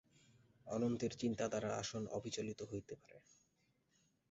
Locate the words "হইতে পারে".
2.63-3.17